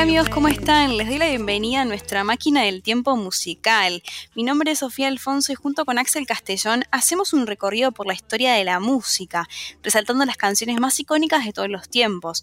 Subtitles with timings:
[0.00, 0.96] Hola amigos, ¿cómo están?
[0.96, 4.02] Les doy la bienvenida a nuestra máquina del tiempo musical.
[4.34, 8.14] Mi nombre es Sofía Alfonso y junto con Axel Castellón hacemos un recorrido por la
[8.14, 9.46] historia de la música,
[9.82, 12.42] resaltando las canciones más icónicas de todos los tiempos.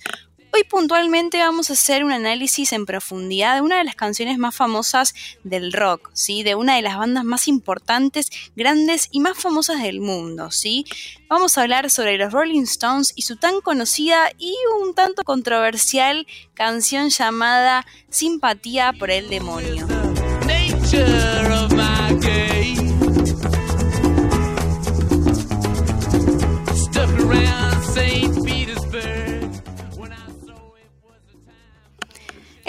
[0.58, 4.56] Hoy puntualmente vamos a hacer un análisis en profundidad de una de las canciones más
[4.56, 6.42] famosas del rock, ¿sí?
[6.42, 10.50] de una de las bandas más importantes, grandes y más famosas del mundo.
[10.50, 10.84] ¿sí?
[11.30, 16.26] Vamos a hablar sobre los Rolling Stones y su tan conocida y un tanto controversial
[16.56, 19.86] canción llamada Simpatía por el Demonio.
[20.48, 21.47] Nature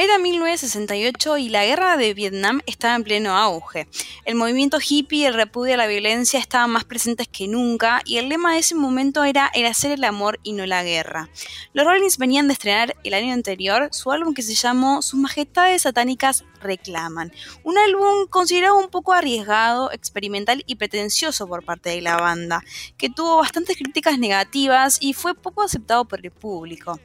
[0.00, 3.88] Era 1968 y la guerra de Vietnam estaba en pleno auge.
[4.24, 8.18] El movimiento hippie y el repudio a la violencia estaban más presentes que nunca y
[8.18, 11.28] el lema de ese momento era el hacer el amor y no la guerra.
[11.72, 15.82] Los Rollins venían de estrenar el año anterior su álbum que se llamó Sus Majestades
[15.82, 17.32] Satánicas Reclaman,
[17.64, 22.62] un álbum considerado un poco arriesgado, experimental y pretencioso por parte de la banda,
[22.96, 27.00] que tuvo bastantes críticas negativas y fue poco aceptado por el público.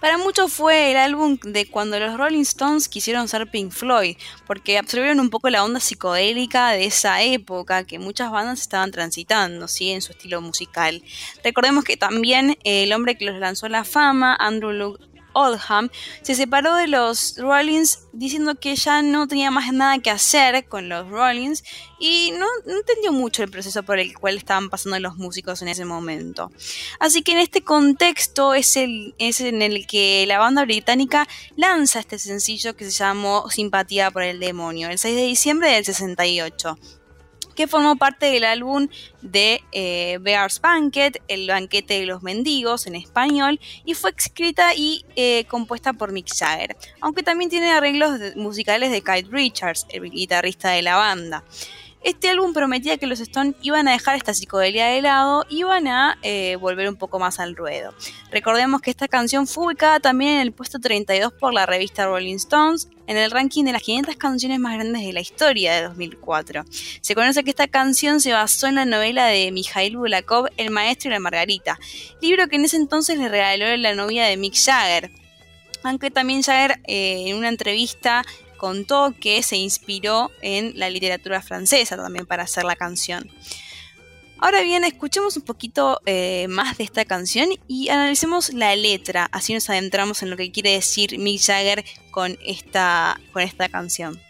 [0.00, 4.78] Para muchos fue el álbum de cuando los Rolling Stones quisieron ser Pink Floyd, porque
[4.78, 9.90] absorbieron un poco la onda psicodélica de esa época que muchas bandas estaban transitando, ¿sí?
[9.90, 11.02] En su estilo musical.
[11.42, 15.90] Recordemos que también el hombre que los lanzó a la fama, Andrew Luke Oldham,
[16.22, 20.88] se separó de los Rollins diciendo que ya no tenía más nada que hacer con
[20.88, 21.62] los Rollins
[21.98, 25.84] y no, entendió mucho el proceso por el cual estaban pasando los músicos en ese
[25.84, 26.50] momento.
[27.00, 32.00] Así que en este contexto es, el, es en el que la banda británica lanza
[32.00, 36.78] este sencillo que se llamó Simpatía por el Demonio, el 6 de diciembre del 68
[37.58, 38.86] que formó parte del álbum
[39.20, 45.04] de eh, Bear's Banquet, El banquete de los mendigos en español, y fue escrita y
[45.16, 50.70] eh, compuesta por Mick Jagger, aunque también tiene arreglos musicales de Kite Richards, el guitarrista
[50.70, 51.42] de la banda.
[52.02, 55.88] Este álbum prometía que los Stones iban a dejar esta psicodelia de lado y iban
[55.88, 57.92] a eh, volver un poco más al ruedo.
[58.30, 62.36] Recordemos que esta canción fue ubicada también en el puesto 32 por la revista Rolling
[62.36, 66.64] Stones en el ranking de las 500 canciones más grandes de la historia de 2004.
[67.00, 71.10] Se conoce que esta canción se basó en la novela de Mikhail Bulakov, El maestro
[71.10, 71.78] y la margarita,
[72.20, 75.10] libro que en ese entonces le regaló la novia de Mick Jagger.
[75.82, 78.24] Aunque también Jagger eh, en una entrevista
[78.58, 83.30] contó que se inspiró en la literatura francesa también para hacer la canción.
[84.40, 89.52] Ahora bien, escuchemos un poquito eh, más de esta canción y analicemos la letra, así
[89.52, 94.20] nos adentramos en lo que quiere decir Mick Jagger con esta, con esta canción.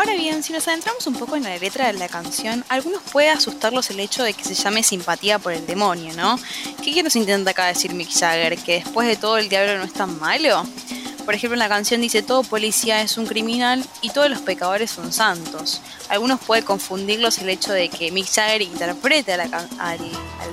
[0.00, 3.28] Ahora bien, si nos adentramos un poco en la letra de la canción, algunos puede
[3.28, 6.38] asustarlos el hecho de que se llame simpatía por el demonio, ¿no?
[6.82, 8.56] ¿Qué nos intenta acá decir Mick Jagger?
[8.56, 10.64] ¿Que después de todo el diablo no es tan malo?
[11.26, 14.90] Por ejemplo, en la canción dice todo policía es un criminal y todos los pecadores
[14.90, 15.82] son santos.
[16.08, 19.98] Algunos puede confundirlos el hecho de que Mick Jagger interprete al, al,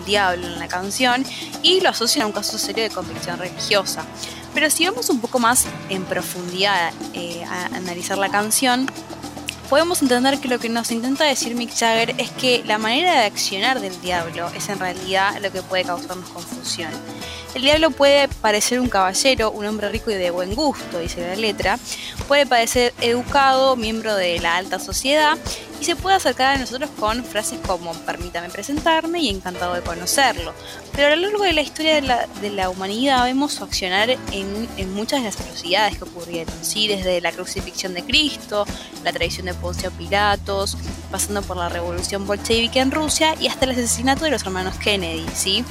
[0.06, 1.26] diablo en la canción
[1.64, 4.06] y lo asocian a un caso serio de convicción religiosa.
[4.54, 8.90] Pero si vamos un poco más en profundidad eh, a analizar la canción,
[9.70, 13.26] podemos entender que lo que nos intenta decir Mick Jagger es que la manera de
[13.26, 16.92] accionar del diablo es en realidad lo que puede causarnos confusión.
[17.54, 21.36] El diablo puede parecer un caballero, un hombre rico y de buen gusto, dice la
[21.36, 21.80] letra,
[22.28, 25.38] puede parecer educado, miembro de la alta sociedad,
[25.80, 30.54] y se puede acercar a nosotros con frases como permítame presentarme y encantado de conocerlo.
[30.94, 35.20] Pero a lo largo de la historia de la, humanidad vemos su accionar en, muchas
[35.20, 36.88] de las atrocidades que ocurrieron, ¿sí?
[36.88, 38.66] desde la crucifixión de Cristo,
[39.04, 40.78] la traición de Poncio Pilatos,
[41.12, 45.26] pasando por la revolución bolchevique en Rusia y hasta el asesinato de los hermanos Kennedy.
[45.34, 45.64] ¿sí?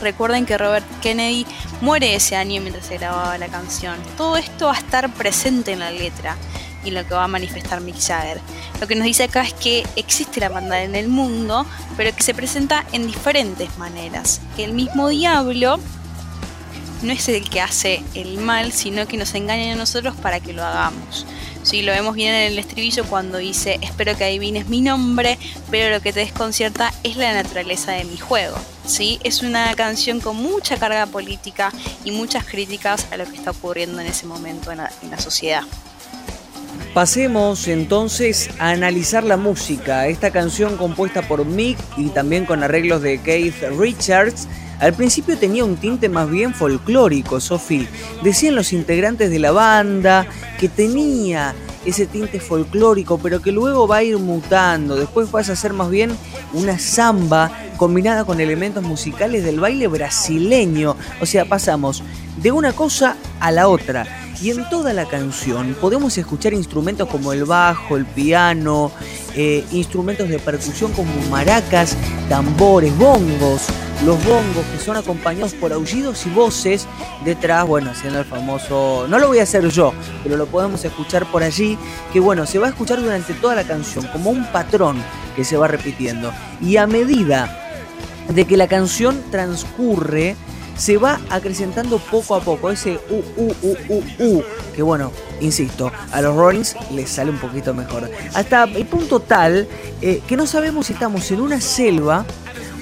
[0.00, 1.46] Recuerden que Robert Kennedy
[1.80, 3.96] muere ese año mientras se grababa la canción.
[4.16, 6.36] Todo esto va a estar presente en la letra
[6.84, 8.40] y lo que va a manifestar Mick Jagger.
[8.80, 11.66] Lo que nos dice acá es que existe la maldad en el mundo,
[11.96, 14.40] pero que se presenta en diferentes maneras.
[14.56, 15.78] Que el mismo diablo
[17.02, 20.52] no es el que hace el mal, sino que nos engaña a nosotros para que
[20.52, 21.26] lo hagamos.
[21.62, 25.38] Sí, lo vemos bien en el estribillo cuando dice, espero que adivines mi nombre,
[25.70, 28.56] pero lo que te desconcierta es la naturaleza de mi juego.
[28.86, 29.18] ¿sí?
[29.24, 31.72] Es una canción con mucha carga política
[32.04, 35.18] y muchas críticas a lo que está ocurriendo en ese momento en la, en la
[35.18, 35.62] sociedad.
[36.94, 40.06] Pasemos entonces a analizar la música.
[40.06, 44.46] Esta canción compuesta por Mick y también con arreglos de Keith Richards.
[44.78, 47.88] Al principio tenía un tinte más bien folclórico, Sophie.
[48.22, 50.24] Decían los integrantes de la banda
[50.60, 51.52] que tenía
[51.84, 54.94] ese tinte folclórico, pero que luego va a ir mutando.
[54.94, 56.16] Después pasa a ser más bien
[56.52, 60.94] una samba combinada con elementos musicales del baile brasileño.
[61.20, 62.04] O sea, pasamos
[62.36, 67.32] de una cosa a la otra y en toda la canción podemos escuchar instrumentos como
[67.32, 68.92] el bajo, el piano,
[69.34, 71.96] eh, instrumentos de percusión como maracas,
[72.28, 73.62] tambores, bongos,
[74.04, 76.86] los bongos que son acompañados por aullidos y voces
[77.24, 81.24] detrás, bueno, haciendo el famoso, no lo voy a hacer yo, pero lo podemos escuchar
[81.32, 81.78] por allí,
[82.12, 85.02] que bueno, se va a escuchar durante toda la canción como un patrón
[85.36, 86.30] que se va repitiendo.
[86.60, 87.62] Y a medida
[88.28, 90.36] de que la canción transcurre,
[90.76, 96.20] se va acrecentando poco a poco ese u, u, u, u, que bueno, insisto, a
[96.20, 98.10] los Rollins les sale un poquito mejor.
[98.34, 99.68] Hasta el punto tal
[100.00, 102.24] eh, que no sabemos si estamos en una selva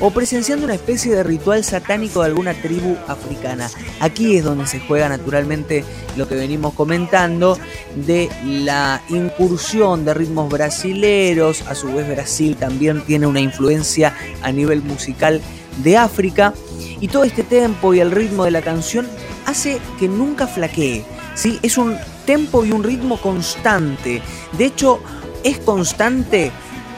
[0.02, 3.71] o presenciando una especie de ritual satánico de alguna tribu africana.
[4.00, 5.85] Aquí es donde se juega naturalmente
[6.16, 7.56] lo que venimos comentando
[7.94, 14.50] de la incursión de ritmos brasileros, a su vez Brasil también tiene una influencia a
[14.50, 15.40] nivel musical
[15.85, 16.52] de África
[17.00, 19.06] y todo este tempo y el ritmo de la canción
[19.47, 21.04] hace que nunca flaquee.
[21.37, 21.61] ¿sí?
[21.62, 24.21] Es un tempo y un ritmo constante.
[24.59, 24.99] De hecho,
[25.44, 26.50] es constante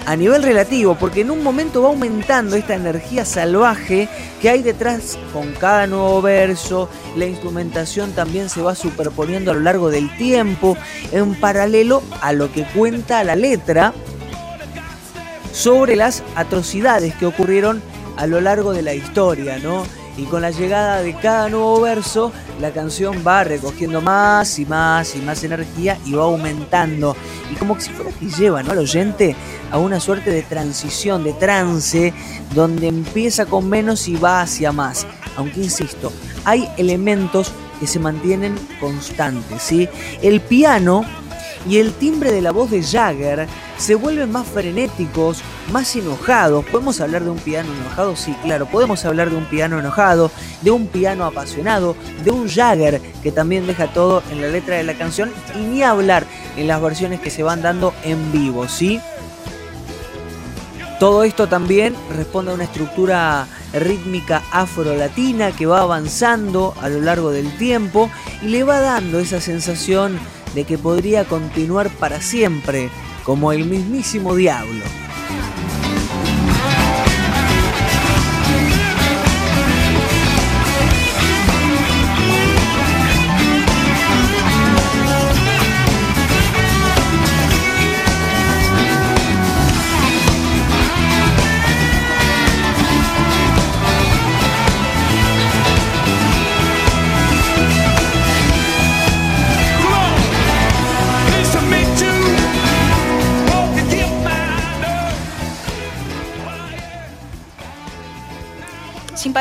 [0.06, 4.08] a nivel relativo, porque en un momento va aumentando esta energía salvaje
[4.40, 9.60] que hay detrás con cada nuevo verso, la instrumentación también se va superponiendo a lo
[9.60, 10.76] largo del tiempo,
[11.12, 13.94] en paralelo a lo que cuenta la letra
[15.52, 17.82] sobre las atrocidades que ocurrieron
[18.16, 19.84] a lo largo de la historia, ¿no?
[20.16, 25.16] Y con la llegada de cada nuevo verso, la canción va recogiendo más y más
[25.16, 27.16] y más energía y va aumentando.
[27.50, 29.34] Y como si fuera que lleva al oyente
[29.72, 32.14] a una suerte de transición, de trance,
[32.54, 35.06] donde empieza con menos y va hacia más.
[35.36, 36.12] Aunque insisto,
[36.44, 39.62] hay elementos que se mantienen constantes.
[39.62, 39.88] ¿sí?
[40.22, 41.04] El piano
[41.68, 45.42] y el timbre de la voz de Jagger se vuelven más frenéticos,
[45.72, 46.64] más enojados.
[46.64, 48.16] ¿Podemos hablar de un piano enojado?
[48.16, 50.30] Sí, claro, podemos hablar de un piano enojado,
[50.62, 54.84] de un piano apasionado, de un Jagger que también deja todo en la letra de
[54.84, 56.24] la canción y ni hablar
[56.56, 59.00] en las versiones que se van dando en vivo, ¿sí?
[61.00, 67.30] Todo esto también responde a una estructura rítmica afro-latina que va avanzando a lo largo
[67.30, 68.10] del tiempo
[68.42, 70.18] y le va dando esa sensación
[70.54, 72.90] de que podría continuar para siempre
[73.24, 74.84] como el mismísimo diablo.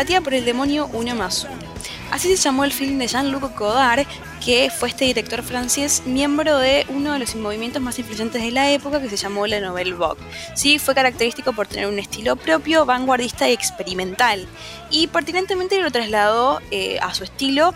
[0.03, 1.63] Simpatía por el demonio uno más uno.
[2.11, 4.05] Así se llamó el film de Jean-Luc Godard,
[4.43, 8.69] que fue este director francés, miembro de uno de los movimientos más influyentes de la
[8.69, 10.21] época que se llamó la Nouvelle Vogue.
[10.55, 14.45] Sí, fue característico por tener un estilo propio, vanguardista y experimental,
[14.89, 17.73] y pertinentemente lo trasladó eh, a su estilo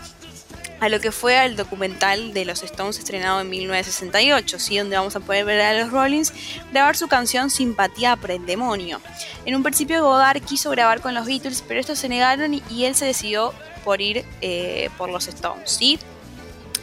[0.80, 4.78] a lo que fue el documental de los Stones estrenado en 1968, ¿sí?
[4.78, 6.32] donde vamos a poder ver a los Rollins
[6.72, 9.00] grabar su canción Simpatía por el demonio.
[9.44, 12.94] En un principio Godard quiso grabar con los Beatles, pero estos se negaron y él
[12.94, 13.52] se decidió
[13.84, 15.70] por ir eh, por los Stones.
[15.70, 15.98] ¿sí?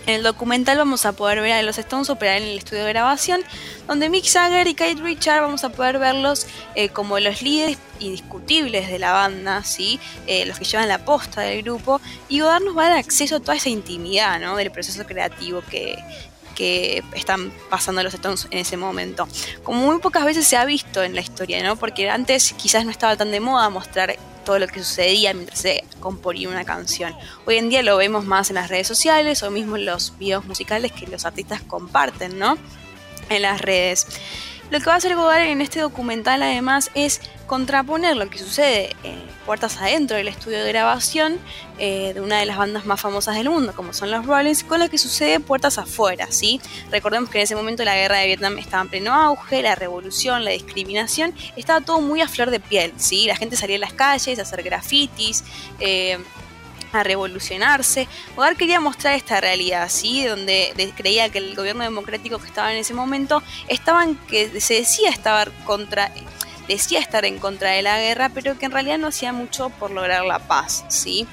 [0.07, 2.89] En el documental vamos a poder ver a los Stones operar en el estudio de
[2.89, 3.41] grabación,
[3.87, 6.45] donde Mick Jagger y Kate Richard vamos a poder verlos
[6.75, 9.99] eh, como los líderes indiscutibles de la banda, ¿sí?
[10.27, 13.37] Eh, los que llevan la posta del grupo, y Godard nos va a dar acceso
[13.37, 14.55] a toda esa intimidad ¿no?
[14.55, 15.97] del proceso creativo que,
[16.53, 19.27] que están pasando los Stones en ese momento.
[19.63, 21.77] Como muy pocas veces se ha visto en la historia, ¿no?
[21.77, 25.83] Porque antes quizás no estaba tan de moda mostrar todo lo que sucedía mientras se
[25.99, 27.13] componía una canción.
[27.45, 30.45] Hoy en día lo vemos más en las redes sociales o mismo en los videos
[30.45, 32.57] musicales que los artistas comparten, ¿no?
[33.29, 34.07] En las redes.
[34.71, 38.95] Lo que va a hacer Godard en este documental además es contraponer lo que sucede
[39.03, 41.37] eh, puertas adentro del estudio de grabación
[41.77, 44.79] eh, de una de las bandas más famosas del mundo, como son los Rollins, con
[44.79, 46.59] lo que sucede puertas afuera, ¿sí?
[46.89, 50.43] Recordemos que en ese momento la guerra de Vietnam estaba en pleno auge, la revolución,
[50.43, 53.27] la discriminación, estaba todo muy a flor de piel, ¿sí?
[53.27, 55.43] La gente salía a las calles a hacer grafitis,
[55.79, 56.17] eh,
[56.95, 58.07] a revolucionarse.
[58.35, 60.23] Godard quería mostrar esta realidad, ¿sí?
[60.25, 65.51] donde creía que el gobierno democrático que estaba en ese momento estaban que decía estar
[65.65, 66.11] contra
[66.67, 69.91] decía estar en contra de la guerra, pero que en realidad no hacía mucho por
[69.91, 71.27] lograr la paz, ¿sí?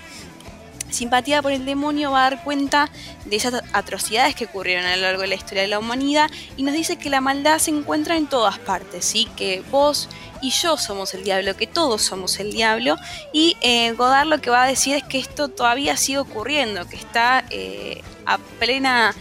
[0.91, 2.91] Simpatía por el demonio va a dar cuenta
[3.25, 6.65] de esas atrocidades que ocurrieron a lo largo de la historia de la humanidad y
[6.65, 9.27] nos dice que la maldad se encuentra en todas partes, ¿sí?
[9.35, 10.11] que vos
[10.43, 12.97] y yo somos el diablo, que todos somos el diablo
[13.33, 16.97] y eh, Godard lo que va a decir es que esto todavía sigue ocurriendo, que
[16.97, 19.15] está eh, a plena,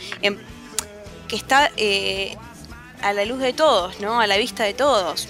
[1.27, 2.35] que está eh,
[3.01, 4.19] a la luz de todos, ¿no?
[4.19, 5.27] a la vista de todos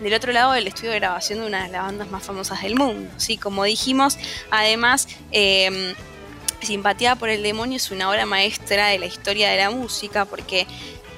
[0.00, 2.74] del otro lado del estudio de grabación de una de las bandas más famosas del
[2.74, 3.10] mundo.
[3.16, 3.38] ¿sí?
[3.38, 4.18] Como dijimos,
[4.50, 5.94] además, em,
[6.60, 10.66] Simpatía por el Demonio es una obra maestra de la historia de la música porque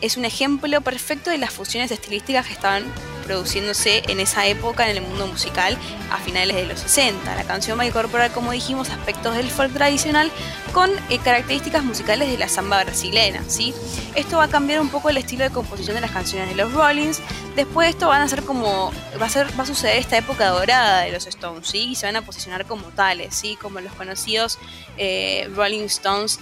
[0.01, 2.85] es un ejemplo perfecto de las fusiones estilísticas que estaban
[3.27, 5.77] produciéndose en esa época en el mundo musical
[6.11, 7.35] a finales de los 60.
[7.35, 10.31] La canción va a incorporar, como dijimos, aspectos del folk tradicional
[10.73, 13.43] con eh, características musicales de la samba brasileña.
[13.49, 13.75] ¿sí?
[14.15, 16.73] Esto va a cambiar un poco el estilo de composición de las canciones de los
[16.73, 17.21] Rollins.
[17.57, 20.49] Después de esto van a ser como va a ser va a suceder esta época
[20.49, 21.91] dorada de los Stones, ¿sí?
[21.91, 23.57] Y se van a posicionar como tales, ¿sí?
[23.61, 24.59] Como los conocidos
[24.99, 26.39] eh, Rolling Stones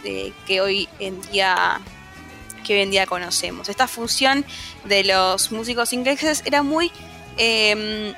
[0.46, 1.80] que hoy en día
[2.64, 3.68] que hoy en día conocemos.
[3.68, 4.44] Esta función
[4.84, 6.90] de los músicos ingleses era muy
[7.36, 8.12] em,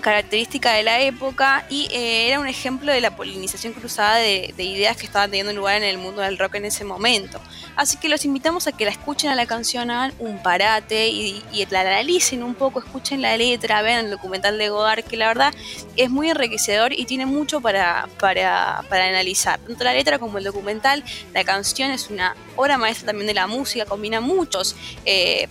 [0.00, 4.96] característica de la época y eh, era un ejemplo de la polinización cruzada de, ideas
[4.96, 7.40] que estaban teniendo lugar en el mundo del rock en ese momento.
[7.76, 11.42] Así que los invitamos a que la escuchen a la canción, hagan un parate y,
[11.70, 15.54] la analicen un poco, escuchen la letra, vean el documental de Godard, que la verdad
[15.96, 19.60] es muy enriquecedor y tiene mucho para, para, analizar.
[19.60, 23.46] Tanto la letra como el documental, la canción es una obra maestra también de la
[23.46, 25.48] música, combina muchos eh,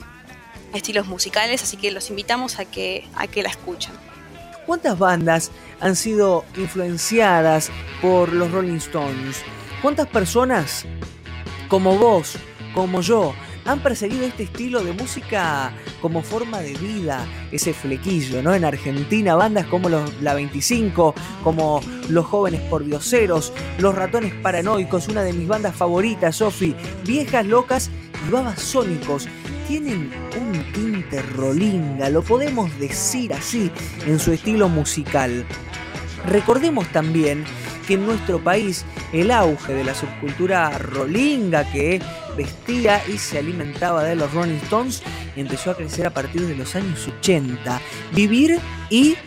[0.74, 3.94] estilos musicales, así que los invitamos a que, a que la escuchen.
[4.70, 7.72] ¿Cuántas bandas han sido influenciadas
[8.04, 9.42] por los Rolling Stones?
[9.82, 10.86] ¿Cuántas personas
[11.68, 12.36] como vos,
[12.76, 13.34] como yo,
[13.66, 15.74] han perseguido este estilo de música
[16.04, 18.54] como forma de vida, ese flequillo, ¿no?
[18.54, 19.90] En Argentina, bandas como
[20.22, 26.36] La 25, como Los Jóvenes por Dioseros, Los Ratones Paranoicos, una de mis bandas favoritas,
[26.36, 26.76] Sofi,
[27.08, 27.90] Viejas Locas
[28.28, 29.28] y Babasónicos
[29.68, 30.49] tienen un
[30.80, 33.70] tinte rolinga, lo podemos decir así,
[34.06, 35.46] en su estilo musical.
[36.26, 37.44] Recordemos también
[37.86, 42.02] que en nuestro país el auge de la subcultura rolinga que
[42.38, 45.04] vestía y se alimentaba de los Rolling Stones
[45.36, 47.82] empezó a crecer a partir de los años 80.
[48.14, 48.60] Vivir
[48.90, 49.18] y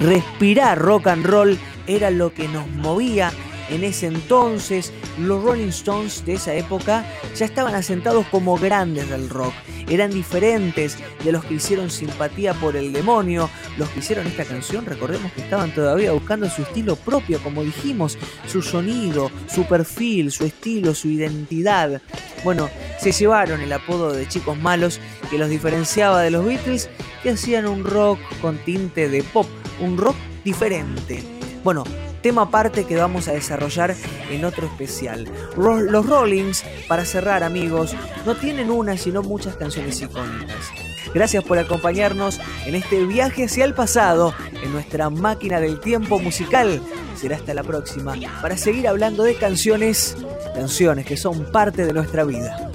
[0.00, 3.32] respirar rock and roll era lo que nos movía
[3.70, 7.04] en ese entonces, los Rolling Stones de esa época
[7.34, 9.54] ya estaban asentados como grandes del rock.
[9.88, 14.86] Eran diferentes de los que hicieron simpatía por el demonio, los que hicieron esta canción,
[14.86, 20.44] recordemos que estaban todavía buscando su estilo propio, como dijimos, su sonido, su perfil, su
[20.44, 22.00] estilo, su identidad.
[22.44, 22.68] Bueno,
[22.98, 26.88] se llevaron el apodo de chicos malos que los diferenciaba de los Beatles,
[27.22, 29.46] que hacían un rock con tinte de pop,
[29.80, 31.22] un rock diferente.
[31.62, 31.84] Bueno,
[32.24, 33.94] tema aparte que vamos a desarrollar
[34.30, 35.28] en otro especial.
[35.58, 40.56] Los Rollings, para cerrar amigos, no tienen una sino muchas canciones icónicas.
[41.12, 46.80] Gracias por acompañarnos en este viaje hacia el pasado, en nuestra máquina del tiempo musical.
[47.14, 50.16] Será hasta la próxima para seguir hablando de canciones,
[50.54, 52.70] canciones que son parte de nuestra vida.